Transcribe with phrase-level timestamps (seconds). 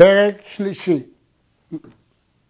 [0.00, 1.02] פרק שלישי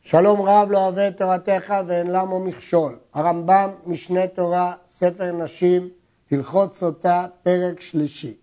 [0.03, 2.99] שלום רב לא אוהב את תורתך ואין למו מכשול.
[3.15, 5.89] הרמב"ם, משנה תורה, ספר נשים,
[6.31, 8.35] הלכות סוטה, פרק שלישי.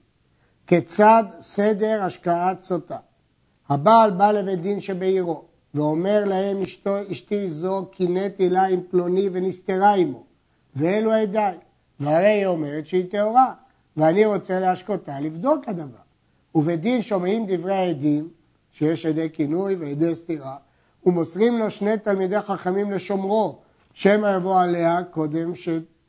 [0.67, 2.97] כיצד סדר השקעת סוטה?
[3.69, 5.43] הבעל בא לבית דין שבעירו
[5.73, 10.23] ואומר להם אשתו, אשתי זו קינאתי לה עם פלוני ונסתרה עמו
[10.75, 11.57] ואלו עדיי.
[11.99, 13.53] והרי היא אומרת שהיא טהורה
[13.97, 16.07] ואני רוצה להשקותה לבדוק הדבר.
[16.55, 18.36] ובדין שומעים דברי העדים
[18.77, 20.55] שיש עדי כינוי ועדי סתירה,
[21.05, 23.57] ומוסרים לו שני תלמידי חכמים לשומרו,
[23.93, 25.51] שמא יבוא עליה קודם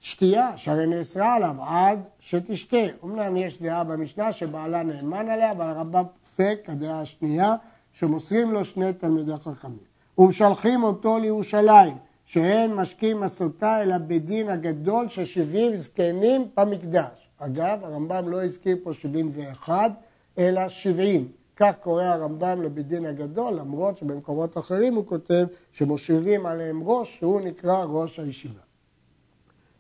[0.01, 2.77] שתייה, שהרי נאסרה עליו עד שתשתה.
[3.05, 7.55] אמנם יש דעה במשנה שבעלה נאמן עליה, אבל הרמב"ם פוסק, הדעה השנייה,
[7.93, 9.89] שמוסרים לו שני תלמידי חכמים.
[10.19, 11.97] ומשלחים אותו לירושלים,
[12.27, 17.29] שאין משקים מסותה אלא בדין הגדול של שבעים זקנים במקדש.
[17.39, 19.91] אגב, הרמב"ם לא הזכיר פה שבעים ואחד,
[20.39, 21.38] אלא שבעים.
[21.59, 27.85] כך קורא הרמב"ם לבית הגדול, למרות שבמקומות אחרים הוא כותב שמושיבים עליהם ראש, שהוא נקרא
[27.85, 28.61] ראש הישיבה.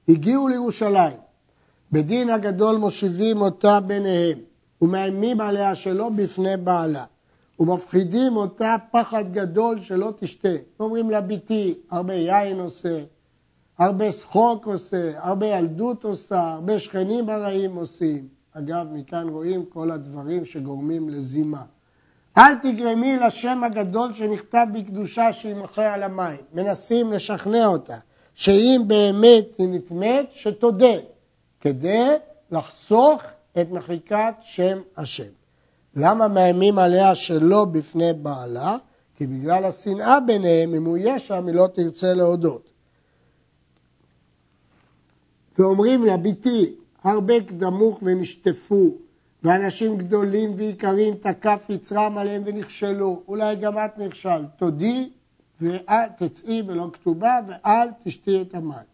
[0.08, 1.16] הגיעו לירושלים,
[1.92, 4.38] בדין הגדול מושיבים אותה ביניהם,
[4.82, 7.04] ומאיימים עליה שלא בפני בעלה,
[7.60, 10.48] ומפחידים אותה פחד גדול שלא תשתה.
[10.80, 13.04] אומרים לה, ביתי, הרבה יין עושה,
[13.78, 18.37] הרבה שחוק עושה, הרבה ילדות עושה, הרבה שכנים הרעים עושים.
[18.52, 21.62] אגב, מכאן רואים כל הדברים שגורמים לזימה.
[22.38, 26.40] אל תגרמי לשם הגדול שנכתב בקדושה שימחה על המים.
[26.52, 27.98] מנסים לשכנע אותה
[28.34, 30.96] שאם באמת היא נטמאת, שתודה,
[31.60, 32.16] כדי
[32.50, 33.22] לחסוך
[33.60, 35.28] את מחיקת שם השם.
[35.96, 38.76] למה מאיימים עליה שלא בפני בעלה?
[39.16, 42.68] כי בגלל השנאה ביניהם, אם הוא יהיה שם, היא לא תרצה להודות.
[45.58, 46.74] ואומרים לה, ביתי,
[47.08, 48.94] הרבה קדמוך ונשטפו,
[49.42, 55.10] ואנשים גדולים ויקרים תקף יצרם עליהם ונכשלו, אולי גם את נכשל, תודי
[55.60, 58.88] ואל תצאי בלא כתובה ואל תשתי את המים.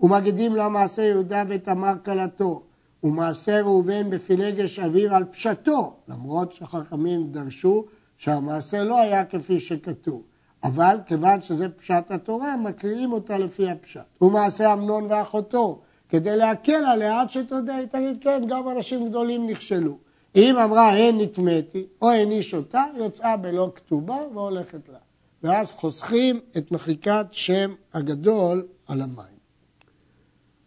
[0.00, 2.62] ומגידים לה מעשה יהודה ותמר כלתו,
[3.04, 7.84] ומעשה ראובן בפילגש אביו על פשטו, למרות שחכמים דרשו
[8.16, 10.22] שהמעשה לא היה כפי שכתוב.
[10.64, 14.00] אבל כיוון שזה פשט התורה, מקריאים אותה לפי הפשט.
[14.20, 15.80] ומעשה אמנון ואחותו,
[16.12, 19.98] כדי להקל עליה עד שתודה, היא תגיד כן, גם אנשים גדולים נכשלו.
[20.36, 24.98] אם אמרה הן נטמאתי או איני שותה, יוצאה בלא כתובה והולכת לה.
[25.42, 29.38] ואז חוסכים את מחיקת שם הגדול על המים.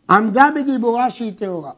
[0.09, 1.71] עמדה בדיבורה שהיא טהורה.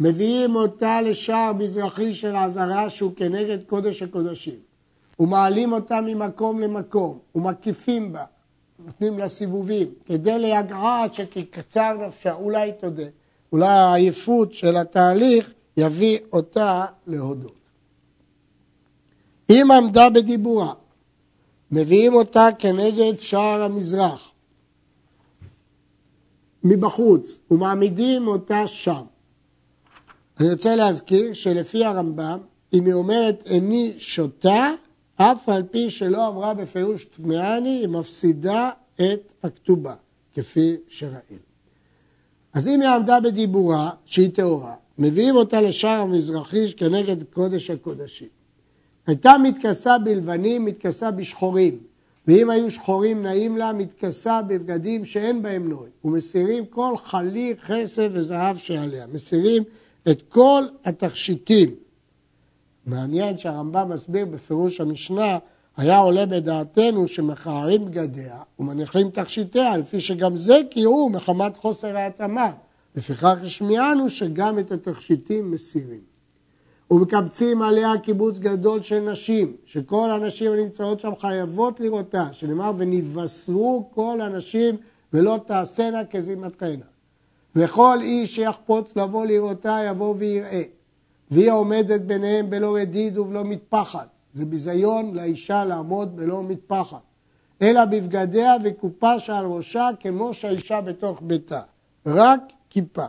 [0.00, 4.58] מביאים אותה לשער מזרחי של עזרה שהוא כנגד קודש הקודשים.
[5.20, 8.24] ומעלים אותה ממקום למקום, ומקיפים בה,
[8.86, 13.04] נותנים לה סיבובים, כדי ליגעה שתקצר נפשה, אולי תודה.
[13.52, 17.58] אולי העייפות של התהליך יביא אותה להודות.
[19.50, 20.72] אם עמדה בדיבורה,
[21.70, 24.30] מביאים אותה כנגד שער המזרח,
[26.64, 29.02] מבחוץ, ומעמידים אותה שם.
[30.40, 32.38] אני רוצה להזכיר שלפי הרמב"ם,
[32.72, 34.70] אם היא אומרת איני שותה,
[35.20, 39.94] אף על פי שלא אמרה בפירוש טמאני, היא מפסידה את הכתובה,
[40.34, 41.48] כפי שראינו.
[42.52, 48.28] אז אם היא עמדה בדיבורה, שהיא טהורה, מביאים אותה לשער המזרחי כנגד קודש הקודשים.
[49.06, 51.78] הייתה מתכסה בלבנים, מתכסה בשחורים,
[52.26, 58.56] ואם היו שחורים נעים לה, מתכסה בבגדים שאין בהם נוי, ומסירים כל חלי, חסד וזהב
[58.56, 59.06] שעליה.
[59.06, 59.62] מסירים
[60.10, 61.74] את כל התכשיטים
[62.88, 65.38] מעניין שהרמב"ם מסביר בפירוש המשנה,
[65.76, 72.50] היה עולה בדעתנו שמכערים בגדיה ומניחים תכשיטיה, לפי שגם זה קירו מחמת חוסר ההתאמה.
[72.96, 76.00] לפיכך השמיענו שגם את התכשיטים מסירים.
[76.90, 84.20] ומקבצים עליה קיבוץ גדול של נשים, שכל הנשים הנמצאות שם חייבות לראותה, שנאמר ונבשרו כל
[84.20, 84.76] הנשים
[85.12, 86.84] ולא תעשינה כזימתכנה.
[87.56, 90.77] וכל איש שיחפוץ לבוא לראותה יבוא ויראה.
[91.30, 94.08] והיא עומדת ביניהם בלא ידיד ובלא מטפחת.
[94.34, 97.00] זה ביזיון לאישה לעמוד בלא מטפחת.
[97.62, 101.60] אלא בבגדיה וקופה שעל ראשה כמו שהאישה בתוך ביתה.
[102.06, 102.40] רק
[102.70, 103.06] כיפה.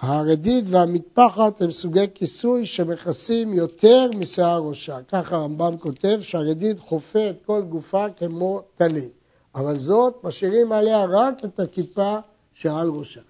[0.00, 4.98] הרדית והמטפחת הם סוגי כיסוי שמכסים יותר משיער ראשה.
[5.08, 9.12] ככה הרמב"ם כותב שהרדית חופה את כל גופה כמו טלית.
[9.54, 12.18] אבל זאת משאירים עליה רק את הכיפה
[12.54, 13.20] שעל ראשה.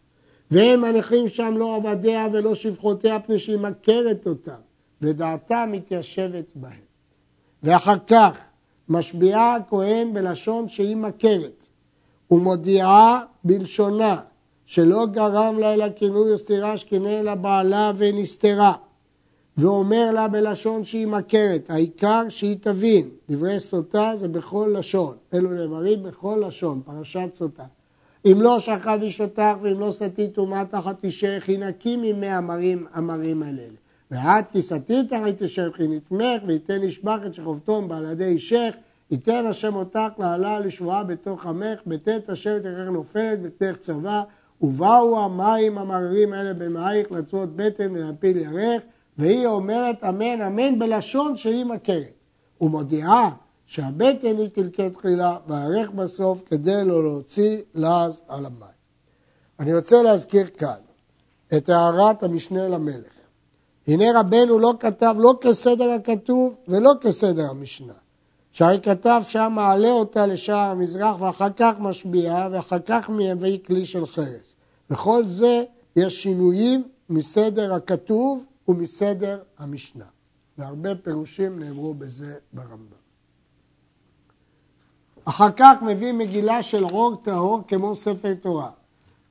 [0.50, 4.60] והם מניחים שם לא עבדיה ולא שפחותיה פני שהיא מכרת אותם,
[5.02, 6.86] ודעתה מתיישבת בהם.
[7.62, 8.38] ואחר כך
[8.88, 11.66] משביעה הכהן בלשון שהיא מכרת,
[12.30, 14.20] ומודיעה בלשונה
[14.66, 18.72] שלא גרם לה אלא כינוי וסתירה שכנה אלא בעלה ונסתרה.
[19.58, 26.02] ואומר לה בלשון שהיא מכרת, העיקר שהיא תבין, דברי סוטה זה בכל לשון, אלו נאמרים
[26.02, 27.64] בכל לשון, פרשת סוטה.
[28.32, 32.86] אם לא שכב איש אותך ואם לא סטית טומאה תחת אישך, היא נקי ממי אמרים
[32.98, 33.74] אמרים הלל.
[34.10, 38.74] ואת כי סטית הרי תשב כי נתמך וייתן נשבח את שכבתום בעל אישך,
[39.10, 44.22] ייתן השם אותך לעלה לשבועה בתוך עמך, בטית השם תכך נופלת בתך צבא,
[44.60, 48.82] ובאו המים המררים האלה במעייך לצוות בטן ולהפיל ירך,
[49.18, 52.12] והיא אומרת אמן אמן בלשון שהיא מכרת.
[52.60, 53.30] ומודיעה
[53.66, 58.76] שהבטן היא תלקה תחילה והערך בסוף כדי לא להוציא לעז על המים.
[59.60, 60.80] אני רוצה להזכיר כאן
[61.56, 63.12] את הערת המשנה למלך.
[63.86, 67.92] הנה רבנו לא כתב לא כסדר הכתוב ולא כסדר המשנה.
[68.52, 74.06] שהרי כתב שם מעלה אותה לשער המזרח ואחר כך משביעה ואחר כך מהביא כלי של
[74.06, 74.56] חרס.
[74.90, 75.64] בכל זה
[75.96, 80.04] יש שינויים מסדר הכתוב ומסדר המשנה.
[80.58, 82.95] והרבה פירושים נאמרו בזה ברמב"ם.
[85.28, 88.70] אחר כך מביא מגילה של עור טהור כמו ספר תורה,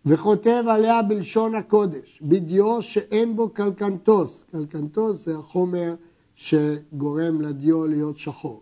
[0.05, 5.95] וכותב עליה בלשון הקודש, בדיו שאין בו קלקנטוס, קלקנטוס זה החומר
[6.35, 8.61] שגורם לדיו להיות שחור.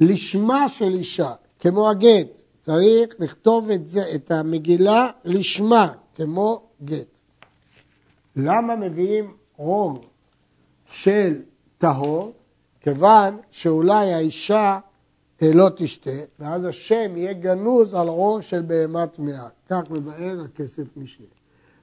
[0.00, 7.20] לשמה של אישה, כמו הגט, צריך לכתוב את זה, את המגילה לשמה, כמו גט.
[8.36, 10.00] למה מביאים עור
[10.86, 11.42] של
[11.78, 12.32] טהור?
[12.80, 14.78] כיוון שאולי האישה
[15.42, 19.48] לא תשתה, ואז השם יהיה גנוז על עור של בהמה טמאה.
[19.68, 21.26] כך מבאר הכסף משנה.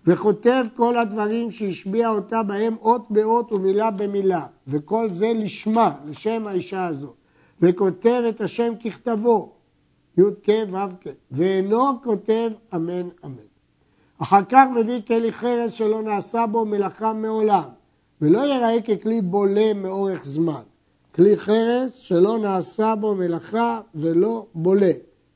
[0.07, 6.85] וכותב כל הדברים שהשביע אותה בהם אות באות ומילה במילה, וכל זה לשמה, לשם האישה
[6.85, 7.13] הזאת.
[7.61, 9.51] וכותב את השם ככתבו,
[10.17, 13.35] י"ק ו"ק, ואינו כותב אמן אמן.
[14.17, 17.69] אחר כך מביא כלי חרס שלא נעשה בו מלאכה מעולם,
[18.21, 20.61] ולא ייראה ככלי בולם מאורך זמן.
[21.15, 24.91] כלי חרס שלא נעשה בו מלאכה ולא בולה.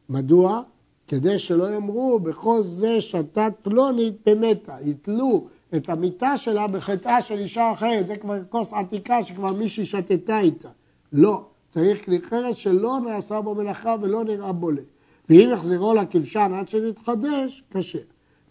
[0.09, 0.61] מדוע?
[1.07, 4.75] כדי שלא יאמרו בכל זה שתת פלונית במתה.
[4.81, 10.39] יתלו את המיטה שלה בחטאה של אישה אחרת, זה כבר כוס עתיקה שכבר מישהי שתתה
[10.39, 10.69] איתה.
[11.13, 14.81] לא, צריך כלי חרס שלא נעשה בו מלאכה ולא נראה בולה.
[15.29, 17.99] ואם יחזרו לכבשן עד שנתחדש, קשה.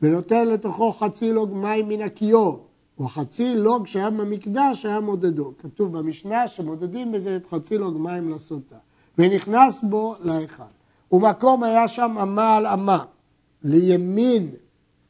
[0.02, 2.65] ונותן לתוכו חצי לוג מים מן הכיור,
[2.98, 5.52] או חצי לוג שהיה במקדש היה מודדו.
[5.58, 8.76] כתוב במשנה שמודדים בזה את חצי לוג מים לסוטה.
[9.19, 10.62] ונכנס בו להיכל.
[11.12, 13.04] ומקום היה שם אמה על אמה,
[13.62, 14.50] לימין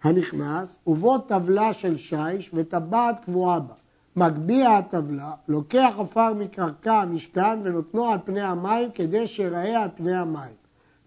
[0.02, 3.74] הנכנס, ובו טבלה של שיש וטבעת קבועה בה.
[4.16, 10.54] מגביה הטבלה, לוקח עפר מקרקע המשכן ונותנו על פני המים כדי שיראה על פני המים.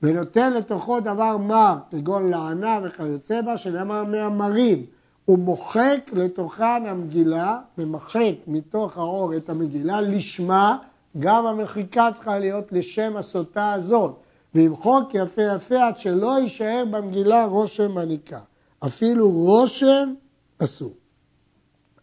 [0.03, 4.85] ונותן לתוכו דבר מר, כגון לענה וכיוצא בה, שנאמר מהמרים.
[5.29, 10.77] הוא מוחק לתוכן המגילה, ומחק מתוך האור את המגילה, לשמה,
[11.19, 14.15] גם המחיקה צריכה להיות לשם הסוטה הזאת.
[14.55, 18.39] וימחוק יפה יפה עד שלא יישאר במגילה רושם מניקה.
[18.79, 20.13] אפילו רושם
[20.59, 20.93] אסור.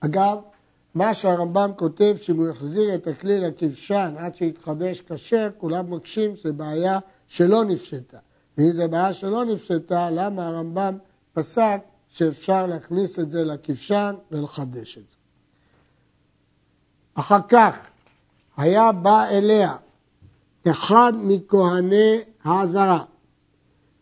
[0.01, 0.39] אגב,
[0.95, 6.53] מה שהרמב"ם כותב שאם הוא יחזיר את הכלי לכבשן עד שיתחדש כשר, כולם מקשים שזה
[6.53, 6.99] בעיה
[7.29, 8.19] שלא נפשטה.
[8.59, 10.99] ואם זו בעיה שלא נפשטה, למה הרמב"ם
[11.33, 11.81] פסק
[12.17, 15.15] שאפשר להכניס את זה לכבשן ולחדש את זה.
[17.15, 17.91] אחר כך
[18.57, 19.77] היה בא אליה
[20.71, 23.05] אחד מכהני העזרה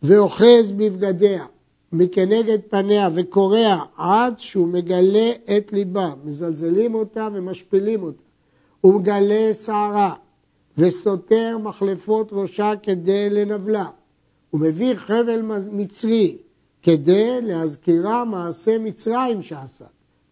[0.02, 1.44] ואוחז בבגדיה
[1.92, 8.22] מכנגד פניה וקורע עד שהוא מגלה את ליבה, מזלזלים אותה ומשפילים אותה.
[8.80, 10.14] הוא מגלה שערה
[10.78, 13.86] וסותר מחלפות ראשה כדי לנבלה.
[14.50, 15.42] הוא מביא חבל
[15.72, 16.38] מצרי
[16.84, 19.84] כדי להזכירה מעשה מצרים שעשה.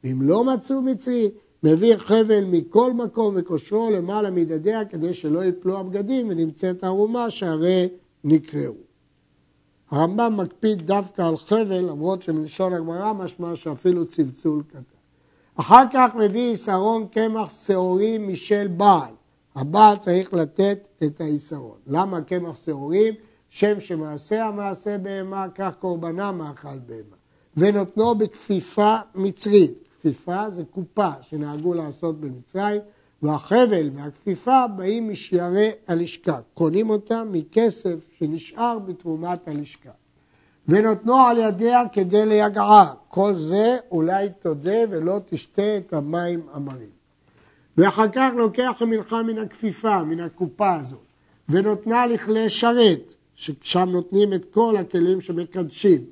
[0.05, 1.31] ואם לא מצאו מצרי,
[1.63, 7.89] מביא חבל מכל מקום וקושרו למעלה מדדיה כדי שלא יפלו הבגדים ונמצאת ערומה שהרי
[8.25, 8.75] נקראו.
[9.91, 14.81] הרמב"ם מקפיד דווקא על חבל, למרות שמלשון הגמרא משמע שאפילו צלצול קטן.
[15.57, 19.15] אחר כך מביא עיסרון קמח שעורים משל בעל.
[19.55, 21.77] הבעל צריך לתת את העיסרון.
[21.87, 23.15] למה קמח שעורים?
[23.55, 27.17] שם שמעשה המעשה בהמה, כך קורבנה מאכל בהמה.
[27.57, 29.79] ונותנו בכפיפה מצרית.
[29.99, 32.81] כפיפה זה קופה שנהגו לעשות במצרים,
[33.23, 36.39] והחבל והכפיפה באים משיירי הלשכה.
[36.55, 39.91] קונים אותם מכסף שנשאר בתרומת הלשכה.
[40.69, 42.95] ונותנו על ידיה כדי ליגעה.
[43.09, 46.91] כל זה אולי תודה ולא תשתה את המים המרים.
[47.77, 51.07] ואחר כך לוקח המלכה מן הכפיפה, מן הקופה הזאת,
[51.49, 56.05] ונותנה לכלי שרת, ששם נותנים את כל הכלים שמקדשים,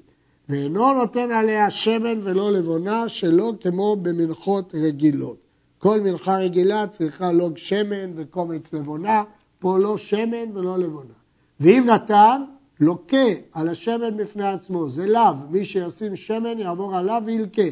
[0.49, 5.37] ואינו נותן עליה שמן ולא לבונה, שלא כמו במנחות רגילות.
[5.79, 9.23] כל מנחה רגילה צריכה לוג שמן וקומץ לבונה,
[9.59, 11.15] פה לא שמן ולא לבונה.
[11.61, 12.43] ואם נתן,
[12.81, 17.63] לוקה על השמן בפני עצמו, זה לאו, מי שישים שמן יעבור עליו וילקה,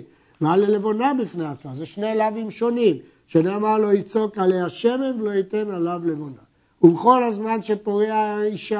[0.40, 2.96] ועל הלבונה בפני עצמו, זה שני לאווים שונים,
[3.26, 6.47] שנאמר לא יצוק עליה שמן ולא ייתן עליו לבונה.
[6.82, 8.38] ובכל הזמן שפורע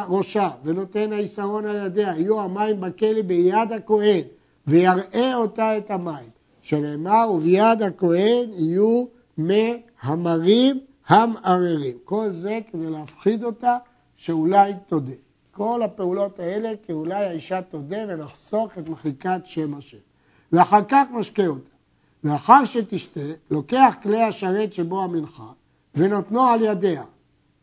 [0.09, 4.23] ראשה ונותן היסרון על ידיה, יהיו המים בכלא ביד הכהן,
[4.67, 6.29] ויראה אותה את המים.
[6.63, 9.05] שנאמר, וביד הכהן יהיו
[9.39, 11.97] מי המרים המערערים.
[12.05, 13.77] כל זה כדי להפחיד אותה
[14.17, 15.13] שאולי תודה.
[15.53, 19.99] כל הפעולות האלה כי אולי האישה תודה ונחסוך את מחיקת שם השם.
[20.53, 21.71] ואחר כך משקה אותה.
[22.25, 25.51] ואחר שתשתה, לוקח כלי השרת שבו המנחה
[25.95, 27.03] ונותנו על ידיה.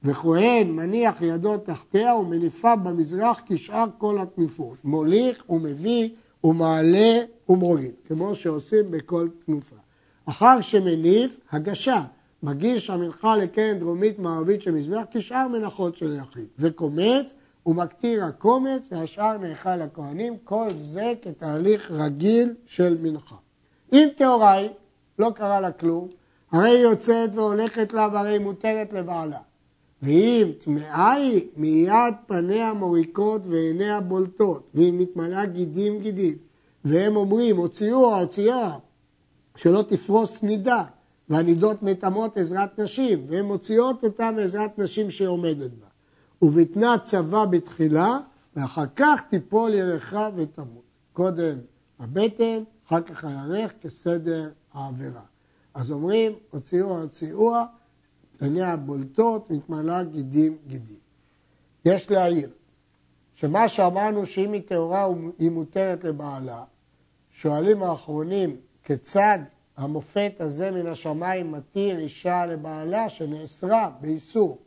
[0.06, 4.78] וכהן מניח ידו תחתיה ומניפה במזרח כשאר כל התנופות.
[4.84, 6.10] מוליך ומביא
[6.44, 7.20] ומעלה
[7.50, 9.76] ומוריד, כמו שעושים בכל תנופה.
[10.26, 12.04] אחר שמניף, הגשה.
[12.44, 16.48] מגיש המנחה לקרן דרומית מערבית של מזבח כשאר מנחות של יחיד.
[16.60, 17.34] וקומץ
[17.66, 23.36] ומקטיר הקומץ והשאר נאכל לכהנים, כל זה כתהליך רגיל של מנחה.
[23.94, 24.70] אם טהורה היא,
[25.20, 26.08] לא קרה לה כלום,
[26.52, 29.40] הרי היא יוצאת והולכת לה והרי מותרת לבעלה.
[30.06, 36.38] ואם טמאה היא, מיד פניה מוריקות ועיניה בולטות, והיא מתמלאה גידים גידים,
[36.86, 38.78] והם אומרים, הוציאוה, הוציאה,
[39.56, 40.84] שלא תפרוס נידה,
[41.30, 45.88] והנידות מטמאות עזרת נשים, והן מוציאות אותה מעזרת נשים שעומדת בה.
[46.42, 48.20] ובתנה צבא בתחילה,
[48.56, 50.84] ואחר כך תיפול ירחה ותמות.
[51.14, 51.58] קודם
[52.00, 55.22] הבטן, אחר כך הירך כסדר העבירה.
[55.74, 57.66] אז אומרים, הוציאוה, הוציאוה,
[58.42, 60.98] עיניה בולטות, מתמלאה גידים גידים.
[61.86, 62.50] יש להעיר
[63.36, 65.08] שמה שאמרנו שאם היא טהורה
[65.40, 66.64] היא מותרת לבעלה,
[67.32, 69.40] שואלים האחרונים כיצד
[69.78, 74.58] המופת הזה מן השמיים מתיר אישה לבעלה שנאסרה באיסור.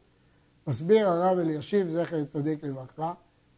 [0.67, 3.13] מסביר הרב אלישיב, זכר צדיק לברכה,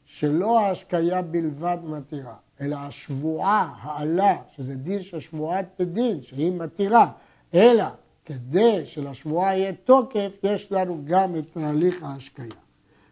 [0.04, 7.10] שלא ההשקיה בלבד מתירה, אלא השבועה, העלה, שזה דין של שבועת בדין, שהיא מתירה,
[7.54, 7.84] אלא
[8.30, 12.54] כדי שלשבועה יהיה תוקף, יש לנו גם את תהליך ההשקיה.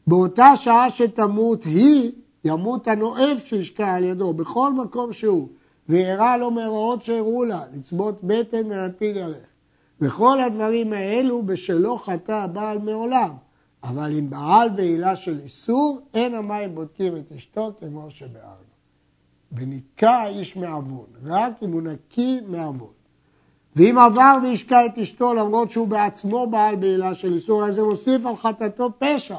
[0.06, 2.12] באותה שעה שתמות היא,
[2.44, 5.48] ימות הנואף שישקע על ידו, בכל מקום שהוא.
[5.88, 9.46] והראה לו מאורעות שהראו לה, לצבות בטן ולהפיל ירך.
[10.00, 13.30] וכל הדברים האלו בשלו חטא הבעל מעולם.
[13.82, 18.68] אבל אם בעל בעילה של איסור, אין המים בודקים את אשתו כמו שבארנו.
[19.52, 22.97] וניקה האיש מעוון, רק אם הוא נקי מעוון.
[23.76, 28.26] ואם עבר והשקע את אשתו למרות שהוא בעצמו בעל בעילה של איסור, אז זה מוסיף
[28.26, 29.36] על חטאתו פשע.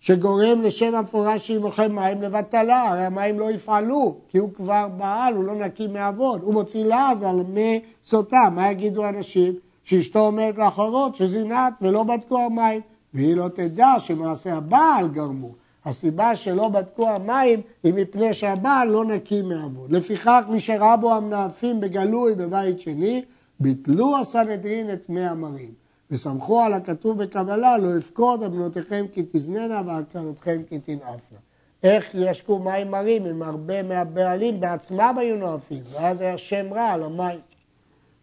[0.00, 5.44] שגורם לשם המפורש שימוכר מים לבטלה, הרי המים לא יפעלו, כי הוא כבר בעל, הוא
[5.44, 9.52] לא נקי מעבוד, הוא מוציא לעז על מי סוטה, מה יגידו אנשים?
[9.84, 12.80] שאשתו אומרת לאחרות שזינת ולא בדקו המים,
[13.14, 15.50] והיא לא תדע שמעשה הבעל גרמו.
[15.84, 19.92] הסיבה שלא בדקו המים היא מפני שהבעל לא נקי מעבוד.
[19.92, 23.22] לפיכך מי שראה בו המנאפים בגלוי בבית שני,
[23.60, 25.72] ביטלו הסנהדרין את מי המרים.
[26.10, 31.38] וסמכו על הכתוב בקבלה, לא אפקוד על בנותיכם כי תזננה ועל קרנותכם כי תנאפנה.
[31.82, 37.02] איך ישקו מים מרים אם הרבה מהבעלים בעצמם היו נואפים, ואז היה שם רע על
[37.02, 37.40] המים.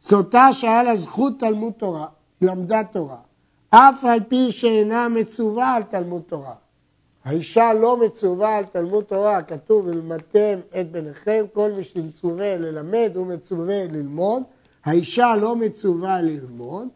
[0.02, 2.08] סוטה שהיה לה זכות תלמוד תורה,
[2.42, 3.18] למדה תורה,
[3.70, 6.54] אף על פי שאינה מצווה על תלמוד תורה.
[7.26, 13.28] האישה לא מצווה על תלמוד תורה, כתוב ולמדתם את בניכם, כל מי שמצווה ללמד הוא
[13.28, 14.44] מצווה ללמוד,
[14.86, 16.88] האישה לא מצווה ללמוד,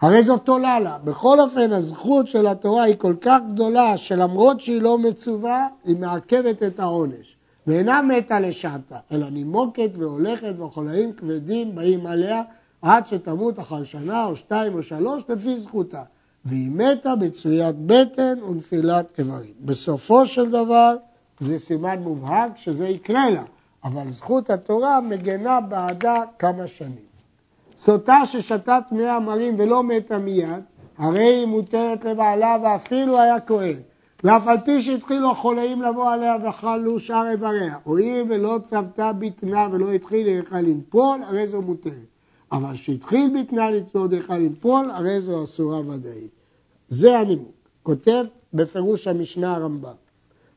[0.00, 0.98] הרי זאת תולה לה.
[1.04, 6.62] בכל אופן, הזכות של התורה היא כל כך גדולה, שלמרות שהיא לא מצווה, היא מעכבת
[6.62, 7.36] את העונש.
[7.66, 12.42] ואינה מתה לשעתה, אלא נימוקת והולכת, וחולאים כבדים באים עליה,
[12.82, 16.02] עד שתמות אחר שנה או שתיים או שלוש, לפי זכותה.
[16.44, 19.52] והיא מתה בצביעת בטן ונפילת איברים.
[19.60, 20.96] בסופו של דבר,
[21.40, 23.42] זה סימן מובהק שזה יקרה לה,
[23.84, 27.14] אבל זכות התורה מגנה בעדה כמה שנים.
[27.78, 30.62] סוטה ששתת מי המרים ולא מתה מיד,
[30.98, 33.76] הרי היא מותרת לבעלה ואפילו היה כהן.
[34.24, 39.92] ואף על פי שהתחילו החולאים לבוא עליה ואכלו שאר איבריה, הואיל ולא צוותה בטנה ולא
[39.92, 41.94] התחיל היכל לנפול, הרי זו מותרת.
[42.52, 46.30] אבל שהתחיל בטנה לצעוד היכל לנפול, הרי זו אסורה ודאית.
[46.88, 47.54] זה הנימוק.
[47.82, 48.24] כותב
[48.54, 49.94] בפירוש המשנה הרמב"ם.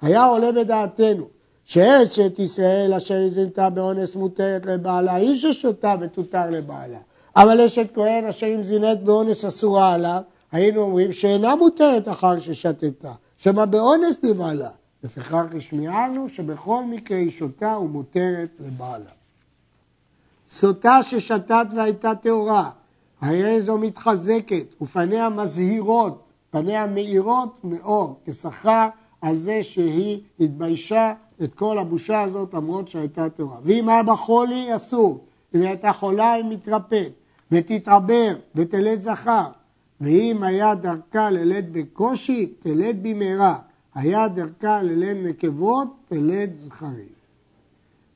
[0.01, 1.27] היה עולה בדעתנו
[1.67, 6.97] שאשת ישראל אשר היא זינתה באונס מותרת לבעלה, היא ששותה ותותר לבעלה.
[7.35, 10.21] אבל אשת כהן אשר אם זינית באונס אסורה עליו,
[10.51, 14.69] היינו אומרים שאינה מותרת אחר ששתתה, שמא באונס נבעלה.
[15.03, 19.11] לפיכך השמיענו שבכל מקרה היא שותה ומותרת לבעלה.
[20.49, 22.69] סוטה ששתת והייתה טהורה,
[23.21, 28.87] הרי זו מתחזקת, ופניה מזהירות, פניה מאירות מאור, כשכר
[29.21, 31.13] על זה שהיא התביישה
[31.43, 33.57] את כל הבושה הזאת למרות שהייתה טהורה.
[33.63, 35.25] ואם היה בה חולי, אסור.
[35.55, 37.11] אם היא הייתה חולה, היא מתרפאת.
[37.51, 39.47] ותתעבר ותלד זכר.
[40.01, 43.57] ואם היה דרכה ללד בקושי, תלד במהרה.
[43.95, 47.17] היה דרכה ללד נקבות, תלד זכרים.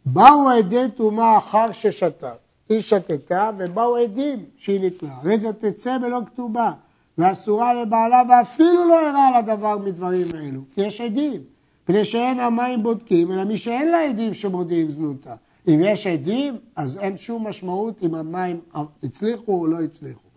[0.05, 2.37] באו עדי טומאה אחר ששתת.
[2.69, 5.09] היא שתתה ובאו עדים שהיא נתלה.
[5.21, 6.71] הרי זה תצא בלא כתובה.
[7.17, 11.41] ואסורה לבעלה ואפילו לא הראה על הדבר מדברים אלו, כי יש עדים.
[11.91, 15.35] מפני שאין המים בודקים, אלא מי שאין לה עדים שמודיעים זנותה.
[15.67, 18.59] אם יש עדים, אז אין שום משמעות אם המים
[19.03, 20.27] הצליחו או לא הצליחו.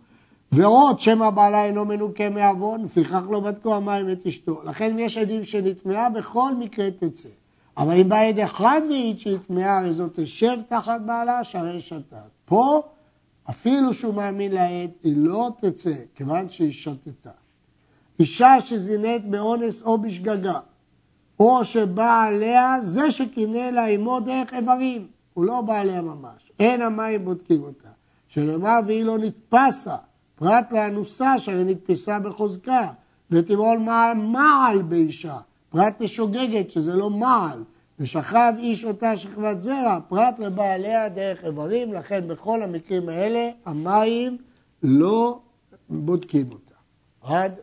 [0.51, 4.63] ועוד שמא בעלה אינו מנוקה מעוון, לפיכך לא בדקו המים את אשתו.
[4.63, 7.29] לכן אם יש עדים שנטמעה, בכל מקרה תצא.
[7.77, 12.17] אבל אם בא עד אחד והעיד שהיא טמאה, הרי זאת תשב תחת בעלה, שהרי שתת.
[12.45, 12.81] פה
[13.49, 17.31] אפילו שהוא מאמין לעד, היא לא תצא, כיוון שהיא שתתה.
[18.19, 20.59] אישה שזינית באונס או בשגגה,
[21.39, 26.81] או שבא עליה זה שקינא לה עמו דרך איברים, הוא לא בא עליה ממש, אין
[26.81, 27.89] המים בודקים אותה.
[28.27, 29.95] שנאמר והיא לא נתפסה,
[30.35, 32.87] פרט לאנוסה שהרי נתפסה בחוזקה,
[33.31, 33.77] ותמעול
[34.15, 35.37] מעל באישה,
[35.69, 37.63] פרט לשוגגת שזה לא מעל,
[37.99, 44.37] ושכב איש אותה שכבת זרע, פרט לבעליה דרך איברים, לכן בכל המקרים האלה המים
[44.83, 45.39] לא
[45.89, 46.75] בודקים אותה.
[47.21, 47.53] עד